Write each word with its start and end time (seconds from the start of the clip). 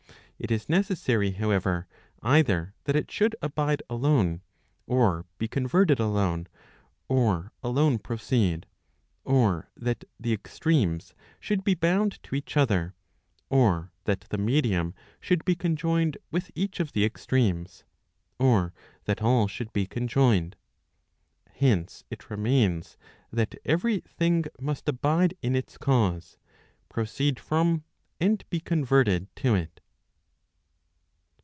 It 0.43 0.49
is 0.49 0.67
necessary 0.67 1.29
however, 1.33 1.85
either 2.23 2.73
that 2.85 2.95
it 2.95 3.11
should 3.11 3.35
abide 3.43 3.83
alone, 3.91 4.41
or 4.87 5.27
be 5.37 5.47
converted 5.47 5.99
alone, 5.99 6.47
or 7.07 7.53
alone 7.61 7.99
proceed, 7.99 8.65
or 9.23 9.69
that 9.77 10.03
the 10.19 10.33
extremes 10.33 11.13
should 11.39 11.63
be 11.63 11.75
bound 11.75 12.23
to 12.23 12.33
each 12.33 12.57
other, 12.57 12.95
or 13.51 13.91
that 14.05 14.21
the 14.31 14.39
medium 14.39 14.95
should 15.19 15.45
be 15.45 15.53
conjoined 15.53 16.17
with 16.31 16.49
each 16.55 16.79
of 16.79 16.93
the 16.93 17.05
extremes, 17.05 17.83
or 18.39 18.73
that 19.05 19.21
all 19.21 19.47
should 19.47 19.71
be 19.71 19.85
conjoined. 19.85 20.55
Hence 21.53 22.03
it 22.09 22.31
remains 22.31 22.97
that 23.31 23.53
every 23.63 23.99
thing 23.99 24.45
must 24.59 24.89
abide 24.89 25.35
in 25.43 25.55
its 25.55 25.77
cause, 25.77 26.39
proceed 26.89 27.39
from, 27.39 27.83
and 28.19 28.43
be 28.49 28.59
converted 28.59 29.27
to 29.35 29.53
it. 29.53 29.77